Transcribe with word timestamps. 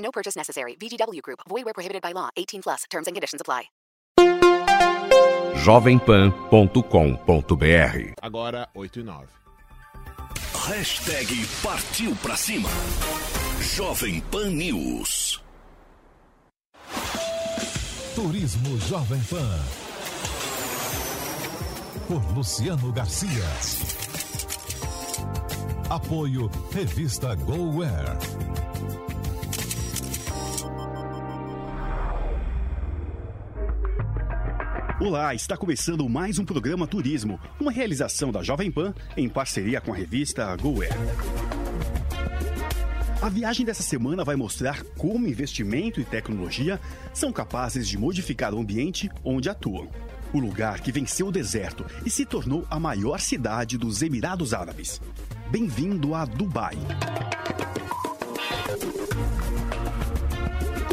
No 0.00 0.10
purchase 0.10 0.36
necessary. 0.36 0.74
VGW 0.74 1.22
Group. 1.22 1.40
Void 1.48 1.64
where 1.64 1.74
prohibited 1.74 2.02
by 2.02 2.12
law. 2.12 2.30
18 2.36 2.62
plus. 2.62 2.84
Terms 2.90 3.06
and 3.06 3.14
conditions 3.14 3.40
apply. 3.40 3.70
jovempan.com.br 5.60 8.14
Agora, 8.22 8.68
8 8.74 9.00
e 9.00 9.02
9. 9.02 9.26
Hashtag 10.54 11.46
Partiu 11.62 12.14
Pra 12.16 12.34
Cima. 12.36 12.68
Jovem 13.60 14.20
Pan 14.30 14.50
News. 14.50 15.42
Turismo 18.14 18.78
Jovem 18.78 19.20
Pan. 19.28 19.60
Por 22.08 22.22
Luciano 22.34 22.90
Garcia. 22.92 23.44
Apoio 25.90 26.48
Revista 26.72 27.34
GoWare. 27.34 28.16
Olá, 35.00 35.34
está 35.34 35.56
começando 35.56 36.06
mais 36.10 36.38
um 36.38 36.44
programa 36.44 36.86
Turismo, 36.86 37.40
uma 37.58 37.72
realização 37.72 38.30
da 38.30 38.42
Jovem 38.42 38.70
Pan 38.70 38.92
em 39.16 39.30
parceria 39.30 39.80
com 39.80 39.94
a 39.94 39.96
revista 39.96 40.54
GoWare. 40.56 40.92
A 43.22 43.28
viagem 43.30 43.64
dessa 43.64 43.82
semana 43.82 44.24
vai 44.24 44.36
mostrar 44.36 44.84
como 44.98 45.26
investimento 45.26 46.02
e 46.02 46.04
tecnologia 46.04 46.78
são 47.14 47.32
capazes 47.32 47.88
de 47.88 47.96
modificar 47.96 48.52
o 48.52 48.58
ambiente 48.58 49.08
onde 49.24 49.48
atuam. 49.48 49.88
O 50.34 50.38
lugar 50.38 50.80
que 50.80 50.92
venceu 50.92 51.28
o 51.28 51.32
deserto 51.32 51.86
e 52.04 52.10
se 52.10 52.26
tornou 52.26 52.66
a 52.68 52.78
maior 52.78 53.20
cidade 53.20 53.78
dos 53.78 54.02
Emirados 54.02 54.52
Árabes. 54.52 55.00
Bem-vindo 55.50 56.14
a 56.14 56.26
Dubai. 56.26 56.76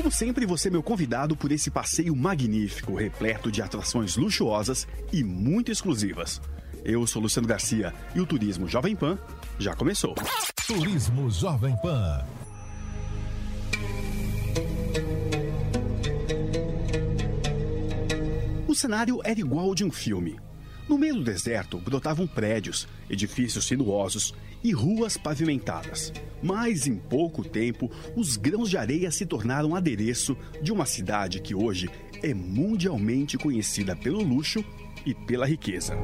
Como 0.08 0.16
sempre, 0.16 0.46
você 0.46 0.70
é 0.70 0.72
meu 0.72 0.82
convidado 0.82 1.36
por 1.36 1.52
esse 1.52 1.70
passeio 1.70 2.16
magnífico, 2.16 2.96
repleto 2.96 3.52
de 3.52 3.62
atrações 3.62 4.16
luxuosas 4.16 4.88
e 5.12 5.22
muito 5.22 5.70
exclusivas. 5.70 6.42
Eu 6.86 7.06
sou 7.06 7.22
Luciano 7.22 7.46
Garcia 7.46 7.94
e 8.16 8.22
o 8.22 8.26
Turismo 8.26 8.70
Jovem 8.70 8.96
Pan 8.96 9.20
já 9.60 9.76
começou. 9.76 10.16
Turismo 10.66 11.30
Jovem 11.30 11.76
Pan. 11.82 12.26
O 18.66 18.74
cenário 18.74 19.20
era 19.26 19.42
igual 19.42 19.66
ao 19.66 19.76
de 19.76 19.84
um 19.84 19.92
filme. 19.92 20.40
No 20.88 20.98
meio 20.98 21.16
do 21.16 21.24
deserto 21.26 21.80
brotavam 21.80 22.26
prédios, 22.26 22.88
edifícios 23.10 23.68
sinuosos 23.68 24.34
e 24.68 24.72
ruas 24.74 25.16
pavimentadas. 25.16 26.12
Mas 26.44 26.88
em 26.88 26.98
pouco 26.98 27.42
tempo, 27.42 27.90
os 28.18 28.36
grãos 28.36 28.70
de 28.70 28.78
areia 28.78 29.10
se 29.10 29.26
tornaram 29.26 29.74
adereço 29.74 30.38
de 30.62 30.74
uma 30.74 30.86
cidade 30.86 31.40
que 31.40 31.56
hoje 31.56 31.90
é 32.22 32.34
mundialmente 32.34 33.38
conhecida 33.38 33.96
pelo 33.96 34.22
luxo 34.22 34.64
e 35.06 35.14
pela 35.14 35.46
riqueza. 35.46 35.96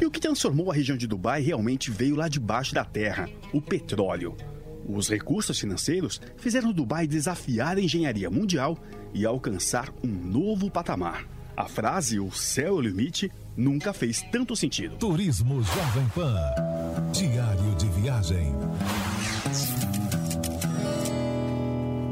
E 0.00 0.04
o 0.04 0.10
que 0.10 0.20
transformou 0.20 0.72
a 0.72 0.74
região 0.74 0.98
de 0.98 1.06
Dubai 1.06 1.40
realmente 1.40 1.88
veio 1.88 2.16
lá 2.16 2.26
debaixo 2.26 2.74
da 2.74 2.84
terra: 2.84 3.28
o 3.52 3.62
petróleo. 3.62 4.36
Os 4.84 5.08
recursos 5.08 5.60
financeiros 5.60 6.20
fizeram 6.36 6.72
Dubai 6.72 7.06
desafiar 7.06 7.76
a 7.76 7.80
engenharia 7.80 8.28
mundial 8.28 8.76
e 9.14 9.24
alcançar 9.24 9.92
um 10.02 10.08
novo 10.08 10.68
patamar. 10.68 11.28
A 11.56 11.66
frase 11.66 12.18
o 12.18 12.32
céu 12.32 12.68
é 12.68 12.72
o 12.72 12.80
limite 12.80 13.30
nunca 13.56 13.92
fez 13.92 14.22
tanto 14.32 14.56
sentido. 14.56 14.96
Turismo 14.96 15.62
Jovem 15.62 16.08
Pan. 16.14 16.77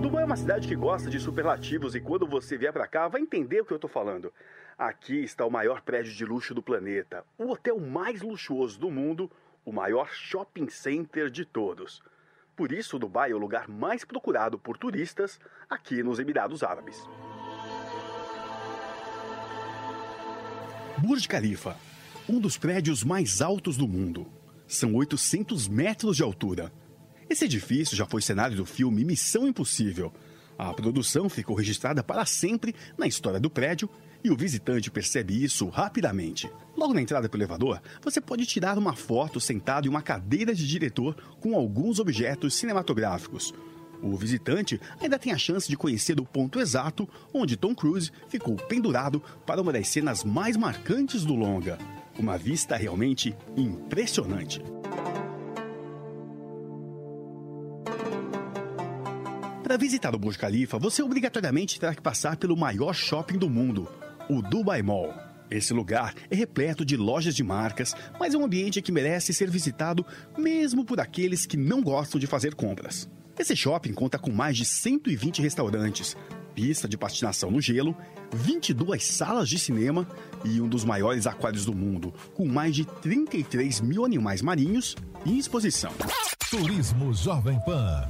Dubai 0.01 0.23
é 0.23 0.25
uma 0.25 0.37
cidade 0.37 0.69
que 0.69 0.77
gosta 0.77 1.11
de 1.11 1.19
superlativos 1.19 1.97
e 1.97 2.01
quando 2.01 2.27
você 2.27 2.57
vier 2.57 2.73
para 2.73 2.87
cá 2.87 3.09
vai 3.09 3.21
entender 3.21 3.61
o 3.61 3.65
que 3.65 3.73
eu 3.73 3.79
tô 3.79 3.89
falando. 3.89 4.33
Aqui 4.79 5.25
está 5.25 5.45
o 5.45 5.51
maior 5.51 5.81
prédio 5.81 6.13
de 6.13 6.25
luxo 6.25 6.55
do 6.55 6.63
planeta, 6.63 7.25
o 7.37 7.51
hotel 7.51 7.81
mais 7.81 8.23
luxuoso 8.23 8.79
do 8.79 8.89
mundo, 8.89 9.29
o 9.65 9.73
maior 9.73 10.09
shopping 10.13 10.69
center 10.69 11.29
de 11.29 11.45
todos. 11.45 12.01
Por 12.55 12.71
isso, 12.71 13.01
Dubai 13.01 13.33
é 13.33 13.35
o 13.35 13.39
lugar 13.39 13.67
mais 13.67 14.05
procurado 14.05 14.59
por 14.59 14.79
turistas 14.79 15.41
aqui 15.69 16.05
nos 16.05 16.21
Emirados 16.21 16.63
Árabes. 16.63 17.03
Burj 20.99 21.27
Khalifa, 21.27 21.77
um 22.29 22.39
dos 22.39 22.57
prédios 22.57 23.03
mais 23.03 23.43
altos 23.43 23.77
do 23.77 23.89
mundo. 23.89 24.36
São 24.67 24.95
800 24.95 25.69
metros 25.69 26.17
de 26.17 26.23
altura. 26.23 26.73
Esse 27.31 27.45
edifício 27.45 27.97
já 27.97 28.07
foi 28.07 28.21
cenário 28.21 28.57
do 28.57 28.67
filme 28.67 29.05
Missão 29.05 29.47
Impossível. 29.47 30.13
A 30.59 30.73
produção 30.73 31.29
ficou 31.29 31.55
registrada 31.55 32.03
para 32.03 32.25
sempre 32.25 32.75
na 32.97 33.07
história 33.07 33.39
do 33.39 33.51
prédio 33.51 33.89
e 34.25 34.31
o 34.31 34.37
visitante 34.37 34.91
percebe 34.91 35.43
isso 35.43 35.69
rapidamente. 35.69 36.51
Logo 36.77 36.95
na 36.95 37.01
entrada 37.01 37.29
pelo 37.29 37.43
elevador, 37.43 37.81
você 38.03 38.21
pode 38.21 38.45
tirar 38.47 38.77
uma 38.77 38.95
foto 38.95 39.41
sentado 39.41 39.87
em 39.87 39.91
uma 39.91 40.03
cadeira 40.03 40.55
de 40.55 40.67
diretor 40.67 41.15
com 41.41 41.55
alguns 41.55 42.01
objetos 42.01 42.55
cinematográficos. 42.55 43.55
O 44.03 44.17
visitante 44.17 44.81
ainda 45.01 45.19
tem 45.19 45.33
a 45.33 45.39
chance 45.39 45.69
de 45.69 45.77
conhecer 45.77 46.19
o 46.21 46.27
ponto 46.27 46.61
exato 46.61 47.09
onde 47.33 47.57
Tom 47.57 47.75
Cruise 47.75 48.11
ficou 48.29 48.57
pendurado 48.57 49.23
para 49.47 49.61
uma 49.61 49.73
das 49.73 49.89
cenas 49.89 50.25
mais 50.25 50.57
marcantes 50.57 51.25
do 51.25 51.35
longa. 51.35 51.79
Uma 52.19 52.39
vista 52.39 52.77
realmente 52.77 53.37
impressionante. 53.57 54.63
Para 59.63 59.77
visitar 59.77 60.15
o 60.15 60.19
Burj 60.19 60.39
Khalifa, 60.39 60.79
você 60.79 61.03
obrigatoriamente 61.03 61.79
terá 61.79 61.95
que 61.95 62.01
passar 62.01 62.37
pelo 62.37 62.57
maior 62.57 62.95
shopping 62.95 63.37
do 63.37 63.51
mundo, 63.51 63.87
o 64.31 64.41
Dubai 64.41 64.81
Mall. 64.81 65.13
Esse 65.51 65.75
lugar 65.75 66.15
é 66.31 66.35
repleto 66.35 66.85
de 66.85 66.97
lojas 66.97 67.35
de 67.35 67.45
marcas, 67.45 67.95
mas 68.19 68.33
é 68.33 68.39
um 68.39 68.45
ambiente 68.45 68.81
que 68.81 68.91
merece 68.91 69.35
ser 69.35 69.51
visitado 69.51 70.05
mesmo 70.39 70.85
por 70.85 70.99
aqueles 70.99 71.45
que 71.45 71.57
não 71.57 71.83
gostam 71.83 72.19
de 72.19 72.27
fazer 72.27 72.55
compras. 72.55 73.09
Esse 73.39 73.55
shopping 73.55 73.93
conta 73.93 74.19
com 74.19 74.33
mais 74.33 74.57
de 74.57 74.65
120 74.65 75.43
restaurantes, 75.43 76.17
pista 76.57 76.89
de 76.89 76.97
patinação 76.97 77.51
no 77.51 77.61
gelo, 77.61 77.95
22 78.33 79.05
salas 79.05 79.47
de 79.47 79.59
cinema 79.59 80.09
e 80.43 80.59
um 80.59 80.67
dos 80.67 80.87
maiores 80.87 81.27
aquários 81.27 81.67
do 81.67 81.75
mundo, 81.75 82.15
com 82.35 82.47
mais 82.47 82.75
de 82.75 82.87
33 82.87 83.83
mil 83.83 84.07
animais 84.07 84.41
marinhos 84.41 84.97
em 85.27 85.37
exposição. 85.37 85.93
Turismo 86.51 87.13
Jovem 87.13 87.61
Pan. 87.67 88.09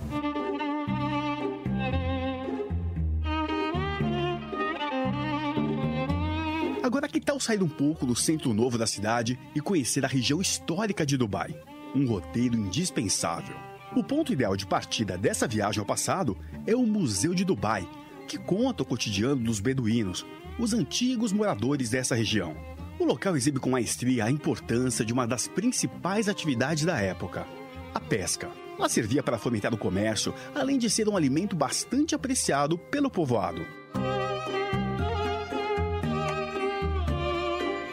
Agora, 6.85 7.09
que 7.09 7.21
tal 7.21 7.41
sair 7.41 7.65
um 7.65 7.69
pouco 7.69 8.07
do 8.07 8.15
centro 8.15 8.55
novo 8.55 8.79
da 8.79 8.87
cidade 8.87 9.37
e 9.57 9.61
conhecer 9.61 10.05
a 10.05 10.09
região 10.09 10.41
histórica 10.41 11.05
de 11.05 11.17
Dubai? 11.17 11.53
Um 11.93 12.07
roteiro 12.07 12.55
indispensável. 12.55 13.57
O 13.97 14.05
ponto 14.05 14.33
ideal 14.33 14.57
de 14.57 14.67
partida 14.67 15.19
dessa 15.19 15.49
viagem 15.49 15.81
ao 15.81 15.87
passado 15.87 16.39
é 16.65 16.77
o 16.77 16.87
Museu 16.87 17.35
de 17.35 17.45
Dubai, 17.45 17.89
que 18.27 18.37
conta 18.37 18.83
o 18.83 18.87
cotidiano 18.87 19.37
dos 19.37 19.61
beduínos, 19.61 20.27
os 20.59 20.75
antigos 20.75 21.33
moradores 21.33 21.91
dessa 21.91 22.15
região. 22.15 22.57
O 22.99 23.05
local 23.05 23.37
exibe 23.37 23.61
com 23.61 23.71
maestria 23.71 24.25
a 24.25 24.31
importância 24.31 25.05
de 25.05 25.13
uma 25.13 25.27
das 25.27 25.47
principais 25.47 26.29
atividades 26.29 26.85
da 26.85 26.99
época, 26.99 27.47
a 27.95 28.01
pesca. 28.01 28.51
Ela 28.79 28.89
servia 28.89 29.23
para 29.23 29.39
fomentar 29.39 29.73
o 29.73 29.79
comércio, 29.79 30.35
além 30.55 30.77
de 30.77 30.91
ser 30.91 31.09
um 31.09 31.17
alimento 31.17 31.55
bastante 31.57 32.15
apreciado 32.15 32.77
pelo 32.77 33.11
povoado. 33.11 33.65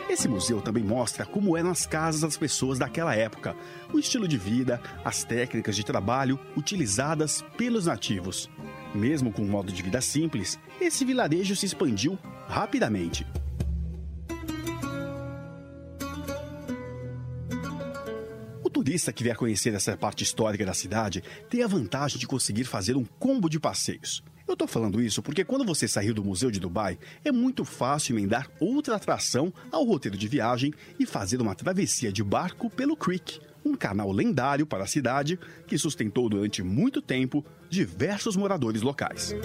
Esse 0.09 0.27
museu 0.27 0.61
também 0.61 0.83
mostra 0.83 1.25
como 1.25 1.57
eram 1.57 1.71
as 1.71 1.87
casas 1.87 2.21
das 2.21 2.37
pessoas 2.37 2.77
daquela 2.77 3.15
época, 3.15 3.55
o 3.91 3.97
estilo 3.97 4.27
de 4.27 4.37
vida, 4.37 4.79
as 5.03 5.23
técnicas 5.23 5.75
de 5.75 5.83
trabalho 5.83 6.39
utilizadas 6.55 7.43
pelos 7.57 7.87
nativos. 7.87 8.49
Mesmo 8.93 9.31
com 9.31 9.41
um 9.41 9.47
modo 9.47 9.71
de 9.71 9.81
vida 9.81 10.01
simples, 10.01 10.59
esse 10.79 11.03
vilarejo 11.03 11.55
se 11.55 11.65
expandiu 11.65 12.17
rapidamente. 12.47 13.25
turista 18.83 19.13
que 19.13 19.23
vier 19.23 19.37
conhecer 19.37 19.73
essa 19.73 19.95
parte 19.95 20.23
histórica 20.23 20.65
da 20.65 20.73
cidade 20.73 21.23
tem 21.49 21.63
a 21.63 21.67
vantagem 21.67 22.19
de 22.19 22.27
conseguir 22.27 22.65
fazer 22.65 22.97
um 22.97 23.05
combo 23.05 23.47
de 23.47 23.59
passeios. 23.59 24.21
Eu 24.45 24.57
tô 24.57 24.67
falando 24.67 25.01
isso 25.01 25.21
porque 25.21 25.45
quando 25.45 25.63
você 25.63 25.87
sair 25.87 26.11
do 26.11 26.23
Museu 26.23 26.51
de 26.51 26.59
Dubai, 26.59 26.99
é 27.23 27.31
muito 27.31 27.63
fácil 27.63 28.17
emendar 28.17 28.49
outra 28.59 28.97
atração 28.97 29.53
ao 29.71 29.85
roteiro 29.85 30.17
de 30.17 30.27
viagem 30.27 30.73
e 30.99 31.05
fazer 31.05 31.39
uma 31.39 31.55
travessia 31.55 32.11
de 32.11 32.23
barco 32.23 32.69
pelo 32.69 32.97
Creek, 32.97 33.39
um 33.65 33.75
canal 33.75 34.11
lendário 34.11 34.65
para 34.65 34.83
a 34.83 34.87
cidade 34.87 35.39
que 35.67 35.77
sustentou 35.77 36.29
durante 36.29 36.61
muito 36.61 37.01
tempo 37.01 37.45
diversos 37.69 38.35
moradores 38.35 38.81
locais. 38.81 39.35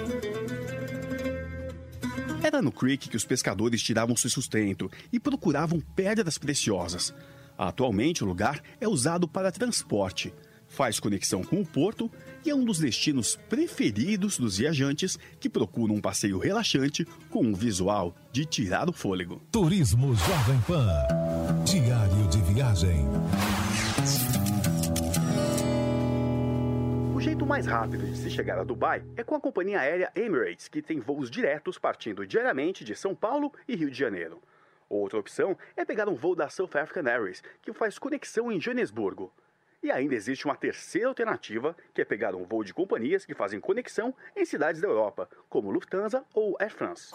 Era 2.43 2.62
no 2.62 2.73
Creek 2.73 3.09
que 3.09 3.17
os 3.17 3.25
pescadores 3.25 3.82
tiravam 3.82 4.17
seu 4.17 4.31
sustento 4.31 4.91
e 5.12 5.19
procuravam 5.19 5.81
pedras 5.81 6.38
preciosas. 6.38 7.12
Atualmente, 7.56 8.23
o 8.23 8.26
lugar 8.26 8.62
é 8.81 8.87
usado 8.87 9.26
para 9.26 9.50
transporte, 9.50 10.32
faz 10.69 11.00
conexão 11.00 11.43
com 11.43 11.61
o 11.61 11.67
porto 11.67 12.11
e 12.44 12.50
é 12.50 12.55
um 12.55 12.65
dos 12.65 12.79
destinos 12.79 13.37
preferidos 13.49 14.38
dos 14.38 14.59
viajantes 14.59 15.19
que 15.41 15.49
procuram 15.49 15.97
um 15.97 16.00
passeio 16.00 16.38
relaxante 16.38 17.05
com 17.31 17.41
um 17.41 17.55
visual 17.55 18.15
de 18.31 18.44
tirar 18.44 18.88
o 18.88 18.93
fôlego. 18.93 19.43
Turismo 19.50 20.15
Jovem 20.15 20.61
Pan. 20.67 20.88
Diário 21.65 22.29
de 22.29 22.53
viagem. 22.53 23.06
O 27.15 27.20
jeito 27.20 27.44
mais 27.44 27.67
rápido 27.67 28.06
de 28.06 28.17
se 28.17 28.31
chegar 28.31 28.59
a 28.59 28.65
Dubai 28.65 29.03
é 29.17 29.25
com 29.25 29.35
a 29.35 29.41
companhia 29.41 29.81
aérea 29.81 30.12
Emirates, 30.15 30.69
que 30.69 30.81
tem 30.81 31.00
voos 31.00 31.29
diretos 31.29 31.76
partindo 31.76 32.25
diariamente 32.25 32.85
de 32.85 32.94
São 32.94 33.15
Paulo 33.15 33.53
e 33.67 33.75
Rio 33.75 33.91
de 33.91 33.99
Janeiro. 33.99 34.41
Outra 34.88 35.19
opção 35.19 35.59
é 35.76 35.85
pegar 35.85 36.09
um 36.09 36.15
voo 36.15 36.35
da 36.35 36.49
South 36.49 36.70
African 36.75 37.11
Airways, 37.11 37.43
que 37.61 37.73
faz 37.73 37.99
conexão 37.99 38.50
em 38.50 38.61
Joanesburgo. 38.61 39.32
E 39.81 39.93
ainda 39.93 40.15
existe 40.15 40.45
uma 40.45 40.57
terceira 40.57 41.07
alternativa, 41.09 41.77
que 41.95 42.01
é 42.01 42.05
pegar 42.05 42.35
um 42.35 42.45
voo 42.45 42.65
de 42.65 42.75
companhias 42.75 43.25
que 43.25 43.35
fazem 43.35 43.61
conexão 43.61 44.13
em 44.37 44.45
cidades 44.45 44.81
da 44.81 44.89
Europa, 44.89 45.29
como 45.49 45.71
Lufthansa 45.71 46.25
ou 46.35 46.57
Air 46.59 46.73
France. 46.73 47.13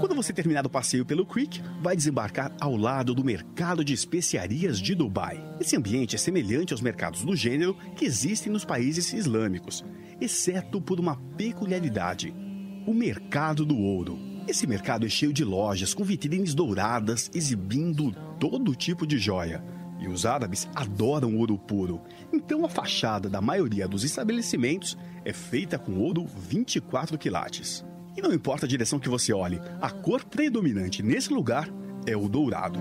Quando 0.00 0.14
você 0.14 0.32
terminar 0.32 0.64
o 0.64 0.70
passeio 0.70 1.04
pelo 1.04 1.26
Creek, 1.26 1.60
vai 1.80 1.96
desembarcar 1.96 2.54
ao 2.60 2.76
lado 2.76 3.12
do 3.12 3.24
mercado 3.24 3.84
de 3.84 3.92
especiarias 3.92 4.78
de 4.78 4.94
Dubai. 4.94 5.44
Esse 5.60 5.76
ambiente 5.76 6.14
é 6.14 6.18
semelhante 6.18 6.72
aos 6.72 6.80
mercados 6.80 7.24
do 7.24 7.34
gênero 7.34 7.74
que 7.96 8.04
existem 8.04 8.52
nos 8.52 8.64
países 8.64 9.12
islâmicos, 9.12 9.84
exceto 10.20 10.80
por 10.80 11.00
uma 11.00 11.16
peculiaridade: 11.36 12.32
o 12.86 12.94
mercado 12.94 13.66
do 13.66 13.76
ouro. 13.76 14.37
Esse 14.48 14.66
mercado 14.66 15.04
é 15.04 15.10
cheio 15.10 15.30
de 15.30 15.44
lojas 15.44 15.92
com 15.92 16.02
vitrines 16.02 16.54
douradas 16.54 17.30
exibindo 17.34 18.12
todo 18.40 18.74
tipo 18.74 19.06
de 19.06 19.18
joia. 19.18 19.62
E 20.00 20.08
os 20.08 20.24
árabes 20.24 20.66
adoram 20.74 21.36
ouro 21.36 21.58
puro. 21.58 22.00
Então 22.32 22.64
a 22.64 22.68
fachada 22.70 23.28
da 23.28 23.42
maioria 23.42 23.86
dos 23.86 24.04
estabelecimentos 24.04 24.96
é 25.22 25.34
feita 25.34 25.78
com 25.78 25.98
ouro 25.98 26.24
24 26.24 27.18
quilates. 27.18 27.84
E 28.16 28.22
não 28.22 28.32
importa 28.32 28.64
a 28.64 28.68
direção 28.68 28.98
que 28.98 29.10
você 29.10 29.34
olhe, 29.34 29.60
a 29.82 29.90
cor 29.90 30.24
predominante 30.24 31.02
nesse 31.02 31.30
lugar 31.30 31.68
é 32.06 32.16
o 32.16 32.26
dourado. 32.26 32.80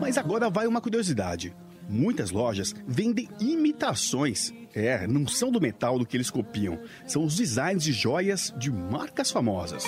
Mas 0.00 0.16
agora 0.16 0.48
vai 0.48 0.66
uma 0.66 0.80
curiosidade. 0.80 1.54
Muitas 1.90 2.30
lojas 2.30 2.72
vendem 2.86 3.28
imitações. 3.40 4.54
É, 4.72 5.08
não 5.08 5.26
são 5.26 5.50
do 5.50 5.60
metal 5.60 5.98
do 5.98 6.06
que 6.06 6.16
eles 6.16 6.30
copiam, 6.30 6.78
são 7.04 7.24
os 7.24 7.34
designs 7.34 7.82
de 7.82 7.92
joias 7.92 8.54
de 8.56 8.70
marcas 8.70 9.32
famosas. 9.32 9.84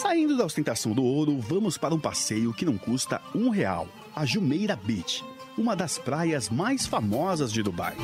Saindo 0.00 0.34
da 0.34 0.46
ostentação 0.46 0.92
do 0.92 1.04
ouro, 1.04 1.38
vamos 1.38 1.76
para 1.76 1.94
um 1.94 2.00
passeio 2.00 2.54
que 2.54 2.64
não 2.64 2.78
custa 2.78 3.20
um 3.34 3.50
real, 3.50 3.86
a 4.16 4.24
Jumeirah 4.24 4.76
Beach, 4.76 5.22
uma 5.58 5.76
das 5.76 5.98
praias 5.98 6.48
mais 6.48 6.86
famosas 6.86 7.52
de 7.52 7.62
Dubai. 7.62 7.94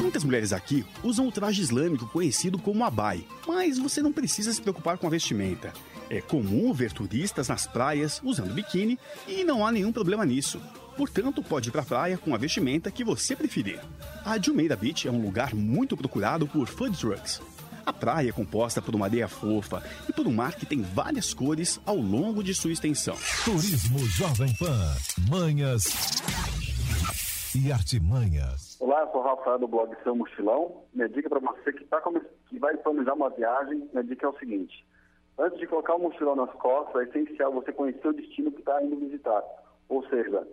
Muitas 0.00 0.24
mulheres 0.24 0.54
aqui 0.54 0.86
usam 1.04 1.28
o 1.28 1.32
traje 1.32 1.60
islâmico 1.60 2.06
conhecido 2.06 2.58
como 2.58 2.82
abai, 2.82 3.22
mas 3.46 3.78
você 3.78 4.00
não 4.00 4.12
precisa 4.12 4.50
se 4.50 4.62
preocupar 4.62 4.96
com 4.96 5.06
a 5.06 5.10
vestimenta. 5.10 5.74
É 6.12 6.20
comum 6.20 6.72
ver 6.72 6.92
turistas 6.92 7.46
nas 7.46 7.68
praias 7.68 8.20
usando 8.24 8.52
biquíni 8.52 8.98
e 9.28 9.44
não 9.44 9.64
há 9.64 9.70
nenhum 9.70 9.92
problema 9.92 10.26
nisso. 10.26 10.60
Portanto, 10.96 11.40
pode 11.40 11.68
ir 11.68 11.72
para 11.72 11.82
a 11.82 11.84
praia 11.84 12.18
com 12.18 12.34
a 12.34 12.38
vestimenta 12.38 12.90
que 12.90 13.04
você 13.04 13.36
preferir. 13.36 13.78
A 14.24 14.36
Jumeirah 14.36 14.74
Beach 14.74 15.06
é 15.06 15.10
um 15.10 15.22
lugar 15.22 15.54
muito 15.54 15.96
procurado 15.96 16.48
por 16.48 16.66
food 16.66 16.98
trucks. 16.98 17.40
A 17.86 17.92
praia 17.92 18.30
é 18.30 18.32
composta 18.32 18.82
por 18.82 18.92
uma 18.92 19.06
areia 19.06 19.28
fofa 19.28 19.84
e 20.08 20.12
por 20.12 20.26
um 20.26 20.32
mar 20.32 20.56
que 20.56 20.66
tem 20.66 20.82
várias 20.82 21.32
cores 21.32 21.80
ao 21.86 21.96
longo 21.96 22.42
de 22.42 22.54
sua 22.54 22.72
extensão. 22.72 23.14
Turismo 23.44 24.00
Jovem 24.00 24.52
Pan. 24.56 24.92
Manhas 25.30 25.84
e 27.54 27.70
artimanhas. 27.70 28.76
Olá, 28.80 29.02
eu 29.02 29.12
sou 29.12 29.20
o 29.20 29.24
Rafael 29.24 29.60
do 29.60 29.68
blog 29.68 29.94
Seu 30.02 30.16
Mochilão. 30.16 30.82
Minha 30.92 31.08
dica 31.08 31.28
para 31.28 31.38
você 31.38 31.72
que, 31.72 31.84
tá, 31.84 32.02
que 32.48 32.58
vai 32.58 32.76
planejar 32.78 33.14
uma 33.14 33.30
viagem, 33.30 33.88
minha 33.92 34.04
dica 34.04 34.26
é 34.26 34.28
o 34.28 34.38
seguinte. 34.38 34.84
Antes 35.40 35.58
de 35.58 35.66
colocar 35.66 35.94
o 35.94 35.98
mochilão 35.98 36.36
nas 36.36 36.52
costas, 36.52 37.00
é 37.00 37.04
essencial 37.08 37.50
você 37.50 37.72
conhecer 37.72 38.06
o 38.06 38.12
destino 38.12 38.52
que 38.52 38.60
está 38.60 38.82
indo 38.84 38.96
visitar. 38.96 39.42
Ou 39.88 40.06
seja, 40.08 40.46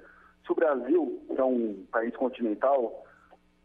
se 0.46 0.52
o 0.54 0.56
Brasil 0.56 1.22
é 1.38 1.44
um 1.44 1.86
país 1.92 2.16
continental, 2.16 3.06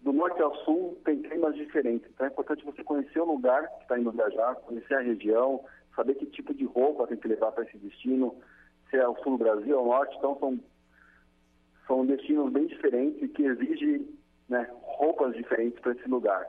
do 0.01 0.13
norte 0.13 0.43
ao 0.43 0.53
sul 0.65 1.01
tem 1.05 1.23
climas 1.23 1.55
diferentes. 1.55 2.11
Então 2.11 2.27
é 2.27 2.29
importante 2.29 2.65
você 2.65 2.83
conhecer 2.83 3.21
o 3.21 3.25
lugar 3.25 3.69
que 3.69 3.83
está 3.83 3.97
indo 3.97 4.11
viajar, 4.11 4.57
conhecer 4.57 4.95
a 4.95 5.01
região, 5.01 5.65
saber 5.95 6.17
que 6.17 6.27
tipo 6.27 6.53
de 6.53 6.65
roupa 6.65 7.07
tem 7.07 7.17
que 7.17 7.29
levar 7.29 7.53
para 7.53 7.63
esse 7.63 7.79
destino, 7.79 8.35
se 8.91 8.97
é 8.97 9.07
o 9.07 9.15
sul 9.23 9.39
do 9.39 9.45
Brasil 9.45 9.79
ou 9.79 9.85
o 9.85 9.89
norte. 9.91 10.17
Então 10.19 10.37
são, 10.41 10.61
são 11.87 12.05
destinos 12.05 12.53
bem 12.53 12.67
diferentes 12.67 13.31
que 13.31 13.45
exigem 13.45 14.09
né, 14.49 14.69
roupas 14.83 15.37
diferentes 15.37 15.79
para 15.79 15.93
esse 15.93 16.09
lugar. 16.09 16.45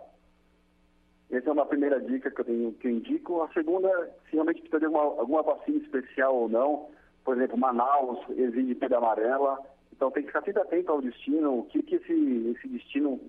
Essa 1.34 1.50
é 1.50 1.52
uma 1.52 1.66
primeira 1.66 2.00
dica 2.00 2.30
que 2.30 2.42
eu, 2.42 2.46
tenho, 2.46 2.74
que 2.74 2.88
eu 2.88 2.92
indico. 2.92 3.42
A 3.42 3.50
segunda, 3.50 3.90
se 4.30 4.34
realmente 4.34 4.62
precisa 4.62 4.80
de 4.80 4.86
alguma, 4.86 5.04
alguma 5.04 5.42
vacina 5.42 5.80
especial 5.80 6.36
ou 6.36 6.48
não. 6.48 6.90
Por 7.26 7.36
exemplo, 7.36 7.58
Manaus 7.58 8.20
exige 8.30 8.76
pedra 8.76 9.00
amarela. 9.00 9.58
Então 9.92 10.12
tem 10.12 10.22
que 10.22 10.28
ficar 10.28 10.44
sempre 10.44 10.62
atento 10.62 10.92
ao 10.92 11.02
destino, 11.02 11.60
o 11.60 11.64
que, 11.64 11.82
que 11.82 11.96
esse, 11.96 12.56
esse 12.56 12.68
destino 12.68 13.20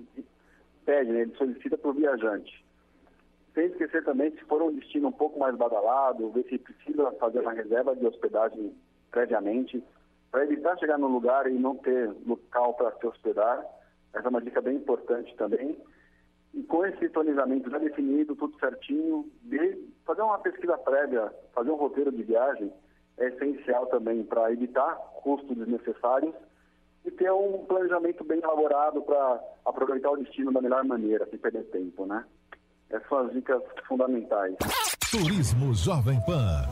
pede, 0.84 1.12
né? 1.12 1.22
ele 1.22 1.34
solicita 1.36 1.78
para 1.78 1.90
o 1.90 1.94
viajante. 1.94 2.64
Sem 3.54 3.66
esquecer 3.66 4.04
também, 4.04 4.32
se 4.32 4.44
for 4.44 4.60
um 4.60 4.74
destino 4.74 5.08
um 5.08 5.12
pouco 5.12 5.38
mais 5.38 5.56
badalado, 5.56 6.30
ver 6.30 6.44
se 6.44 6.58
precisa 6.58 7.10
fazer 7.12 7.40
uma 7.40 7.52
reserva 7.52 7.94
de 7.94 8.04
hospedagem 8.06 8.74
previamente, 9.10 9.82
para 10.30 10.44
evitar 10.44 10.76
chegar 10.78 10.98
no 10.98 11.06
lugar 11.06 11.50
e 11.50 11.54
não 11.54 11.76
ter 11.76 12.12
local 12.26 12.74
para 12.74 12.90
se 12.98 13.06
hospedar. 13.06 13.64
Essa 14.12 14.26
é 14.26 14.30
uma 14.30 14.42
dica 14.42 14.60
bem 14.60 14.76
importante 14.76 15.34
também. 15.36 15.76
E 16.54 16.62
com 16.62 16.86
esse 16.86 17.08
planejamento 17.08 17.68
já 17.68 17.78
definido, 17.78 18.36
tudo 18.36 18.58
certinho, 18.58 19.28
de 19.42 19.78
fazer 20.06 20.22
uma 20.22 20.38
pesquisa 20.38 20.78
prévia, 20.78 21.32
fazer 21.52 21.70
um 21.70 21.76
roteiro 21.76 22.12
de 22.12 22.22
viagem 22.22 22.72
é 23.18 23.28
essencial 23.28 23.86
também 23.86 24.24
para 24.24 24.52
evitar 24.52 24.94
custos 25.22 25.56
desnecessários 25.56 26.34
e 27.04 27.10
ter 27.10 27.30
um 27.32 27.64
planejamento 27.66 28.24
bem 28.24 28.40
elaborado 28.40 29.02
para 29.02 29.40
aproveitar 29.64 30.10
o 30.10 30.16
destino 30.16 30.52
da 30.52 30.60
melhor 30.60 30.84
maneira, 30.84 31.26
sem 31.28 31.38
perder 31.38 31.64
tempo, 31.64 32.06
né? 32.06 32.24
Essas 32.90 33.08
são 33.08 33.18
as 33.18 33.32
dicas 33.32 33.62
fundamentais. 33.86 34.56
Turismo 35.10 35.74
Jovem 35.74 36.18
Pan. 36.26 36.64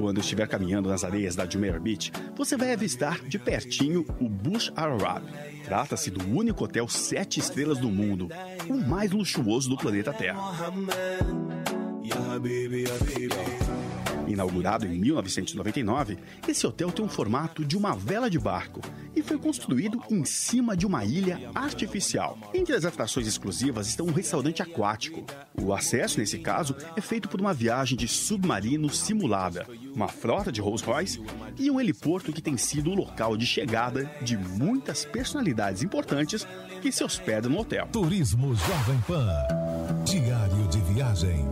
Quando 0.00 0.18
estiver 0.18 0.48
caminhando 0.48 0.88
nas 0.88 1.04
areias 1.04 1.36
da 1.36 1.46
Jumeirah 1.46 1.78
Beach, 1.78 2.10
você 2.34 2.56
vai 2.56 2.72
avistar 2.72 3.20
de 3.20 3.38
pertinho 3.38 4.06
o 4.18 4.30
Bush 4.30 4.72
Arab. 4.74 5.22
Trata-se 5.62 6.10
do 6.10 6.26
único 6.26 6.64
hotel 6.64 6.88
sete 6.88 7.38
estrelas 7.38 7.76
do 7.76 7.90
mundo, 7.90 8.28
o 8.66 8.74
mais 8.74 9.10
luxuoso 9.10 9.68
do 9.68 9.76
planeta 9.76 10.10
Terra. 10.10 10.40
Inaugurado 14.32 14.86
em 14.86 14.98
1999, 14.98 16.18
esse 16.46 16.66
hotel 16.66 16.92
tem 16.92 17.04
um 17.04 17.08
formato 17.08 17.64
de 17.64 17.76
uma 17.76 17.94
vela 17.94 18.30
de 18.30 18.38
barco 18.38 18.80
e 19.14 19.22
foi 19.22 19.38
construído 19.38 20.00
em 20.10 20.24
cima 20.24 20.76
de 20.76 20.86
uma 20.86 21.04
ilha 21.04 21.50
artificial. 21.54 22.38
Entre 22.54 22.74
as 22.74 22.84
atrações 22.84 23.26
exclusivas 23.26 23.88
estão 23.88 24.06
um 24.06 24.12
restaurante 24.12 24.62
aquático. 24.62 25.24
O 25.60 25.72
acesso, 25.72 26.20
nesse 26.20 26.38
caso, 26.38 26.76
é 26.96 27.00
feito 27.00 27.28
por 27.28 27.40
uma 27.40 27.52
viagem 27.52 27.96
de 27.96 28.06
submarino 28.06 28.88
simulada, 28.88 29.66
uma 29.94 30.08
frota 30.08 30.52
de 30.52 30.60
Rolls-Royce 30.60 31.20
e 31.58 31.70
um 31.70 31.80
heliporto 31.80 32.32
que 32.32 32.42
tem 32.42 32.56
sido 32.56 32.90
o 32.90 32.94
local 32.94 33.36
de 33.36 33.46
chegada 33.46 34.10
de 34.22 34.36
muitas 34.36 35.04
personalidades 35.04 35.82
importantes 35.82 36.46
que 36.80 36.92
se 36.92 37.04
hospedam 37.04 37.50
no 37.50 37.60
hotel. 37.60 37.88
Turismo 37.92 38.54
Jovem 38.54 39.00
Pan. 39.06 39.28
Diário 40.04 40.68
de 40.68 40.80
viagem. 40.92 41.44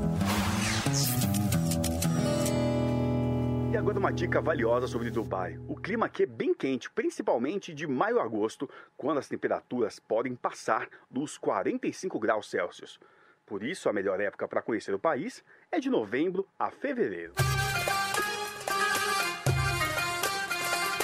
Agora 3.78 3.96
uma 3.96 4.12
dica 4.12 4.40
valiosa 4.40 4.88
sobre 4.88 5.08
Dubai. 5.08 5.56
O 5.68 5.76
clima 5.76 6.06
aqui 6.06 6.24
é 6.24 6.26
bem 6.26 6.52
quente, 6.52 6.90
principalmente 6.90 7.72
de 7.72 7.86
maio 7.86 8.18
a 8.18 8.24
agosto, 8.24 8.68
quando 8.96 9.18
as 9.18 9.28
temperaturas 9.28 10.00
podem 10.00 10.34
passar 10.34 10.88
dos 11.08 11.38
45 11.38 12.18
graus 12.18 12.50
Celsius. 12.50 12.98
Por 13.46 13.62
isso, 13.62 13.88
a 13.88 13.92
melhor 13.92 14.20
época 14.20 14.48
para 14.48 14.62
conhecer 14.62 14.92
o 14.92 14.98
país 14.98 15.44
é 15.70 15.78
de 15.78 15.88
novembro 15.88 16.44
a 16.58 16.72
fevereiro. 16.72 17.34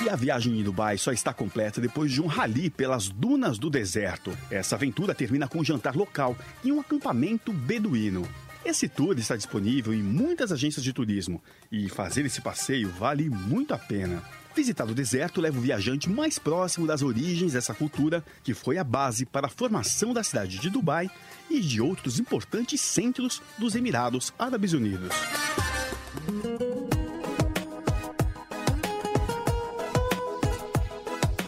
E 0.04 0.08
a 0.08 0.16
viagem 0.16 0.58
em 0.58 0.64
Dubai 0.64 0.98
só 0.98 1.12
está 1.12 1.32
completa 1.32 1.80
depois 1.80 2.10
de 2.10 2.20
um 2.20 2.26
rally 2.26 2.70
pelas 2.70 3.08
dunas 3.08 3.56
do 3.56 3.70
deserto. 3.70 4.36
Essa 4.50 4.74
aventura 4.74 5.14
termina 5.14 5.46
com 5.46 5.60
um 5.60 5.64
jantar 5.64 5.94
local 5.94 6.36
e 6.64 6.72
um 6.72 6.80
acampamento 6.80 7.52
beduíno. 7.52 8.28
Esse 8.64 8.88
tour 8.88 9.18
está 9.18 9.36
disponível 9.36 9.92
em 9.92 10.02
muitas 10.02 10.50
agências 10.50 10.82
de 10.82 10.90
turismo 10.90 11.42
e 11.70 11.86
fazer 11.90 12.24
esse 12.24 12.40
passeio 12.40 12.88
vale 12.88 13.28
muito 13.28 13.74
a 13.74 13.78
pena. 13.78 14.22
Visitar 14.56 14.88
o 14.88 14.94
deserto 14.94 15.38
leva 15.38 15.58
o 15.58 15.60
viajante 15.60 16.08
mais 16.08 16.38
próximo 16.38 16.86
das 16.86 17.02
origens 17.02 17.52
dessa 17.52 17.74
cultura, 17.74 18.24
que 18.42 18.54
foi 18.54 18.78
a 18.78 18.84
base 18.84 19.26
para 19.26 19.48
a 19.48 19.50
formação 19.50 20.14
da 20.14 20.22
cidade 20.22 20.58
de 20.58 20.70
Dubai 20.70 21.10
e 21.50 21.60
de 21.60 21.78
outros 21.78 22.18
importantes 22.18 22.80
centros 22.80 23.42
dos 23.58 23.74
Emirados 23.74 24.32
Árabes 24.38 24.72
Unidos. 24.72 25.10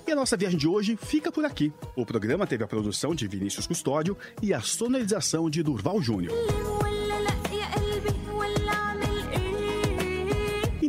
E 0.06 0.12
a 0.12 0.14
nossa 0.14 0.36
viagem 0.36 0.58
de 0.58 0.68
hoje 0.68 0.98
fica 1.00 1.32
por 1.32 1.46
aqui. 1.46 1.72
O 1.94 2.04
programa 2.04 2.46
teve 2.46 2.62
a 2.62 2.68
produção 2.68 3.14
de 3.14 3.26
Vinícius 3.26 3.66
Custódio 3.66 4.18
e 4.42 4.52
a 4.52 4.60
sonorização 4.60 5.48
de 5.48 5.62
Durval 5.62 6.02
Júnior. 6.02 6.75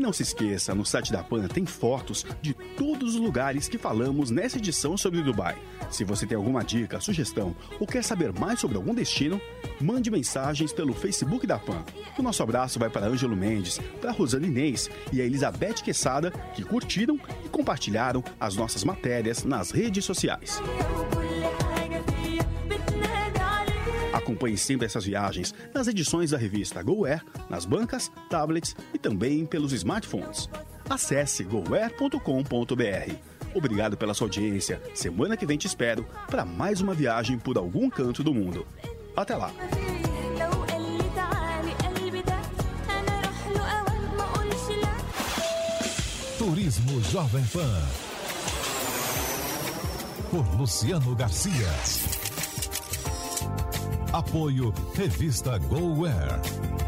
Não 0.08 0.14
se 0.14 0.24
esqueça, 0.24 0.74
no 0.74 0.86
site 0.86 1.12
da 1.12 1.22
PAN 1.22 1.50
tem 1.50 1.66
fotos 1.66 2.26
de 2.42 2.54
todos 2.54 3.16
os 3.16 3.20
lugares 3.20 3.68
que 3.68 3.78
falamos 3.78 4.32
nessa 4.32 4.58
edição 4.58 4.96
sobre 4.96 5.22
Dubai. 5.22 5.58
Se 5.92 6.06
você 6.06 6.26
tem 6.26 6.38
alguma 6.38 6.64
dica, 6.64 7.02
sugestão 7.02 7.54
ou 7.78 7.86
quer 7.86 8.02
saber 8.02 8.32
mais 8.32 8.62
sobre 8.62 8.78
algum 8.78 8.96
destino, 8.96 9.42
mande 9.82 10.10
mensagens 10.10 10.72
pelo 10.72 10.94
Facebook 10.94 11.46
da 11.46 11.60
PAN. 11.60 11.84
O 12.18 12.22
nosso 12.22 12.42
abraço 12.42 12.80
vai 12.80 12.90
para 12.90 13.06
Ângelo 13.06 13.36
Mendes, 13.36 13.82
para 14.00 14.14
Rosana 14.14 14.48
Inês 14.48 14.90
e 15.12 15.20
a 15.20 15.26
Elizabeth 15.26 15.84
Quesada, 15.84 16.32
que 16.56 16.64
curtiram 16.64 17.20
e 17.44 17.50
compartilharam 17.50 18.24
as 18.40 18.56
nossas 18.56 18.86
matérias 18.86 19.44
nas 19.44 19.72
redes 19.72 20.06
sociais. 20.06 20.62
Acompanhe 24.28 24.58
sempre 24.58 24.86
essas 24.86 25.06
viagens 25.06 25.56
nas 25.74 25.88
edições 25.88 26.32
da 26.32 26.38
revista 26.38 26.84
GoAir, 26.84 27.24
nas 27.50 27.64
bancas, 27.64 28.12
tablets 28.30 28.76
e 28.94 28.98
também 28.98 29.46
pelos 29.46 29.72
smartphones. 29.72 30.50
Acesse 30.90 31.46
goair.com.br. 31.46 33.16
Obrigado 33.56 33.96
pela 33.96 34.14
sua 34.14 34.26
audiência. 34.26 34.82
Semana 34.94 35.38
que 35.38 35.46
vem 35.46 35.58
te 35.58 35.66
espero 35.66 36.06
para 36.30 36.44
mais 36.44 36.82
uma 36.82 36.94
viagem 36.94 37.40
por 37.40 37.58
algum 37.58 37.90
canto 37.90 38.22
do 38.22 38.34
mundo. 38.34 38.68
Até 39.16 39.34
lá! 39.38 39.50
Turismo 46.38 47.02
Jovem 47.02 47.46
Pan. 47.46 47.82
Por 50.30 50.60
Luciano 50.60 51.16
Garcia. 51.16 52.17
Apoio 54.18 54.74
Revista 54.96 55.60
GoWare. 55.60 56.87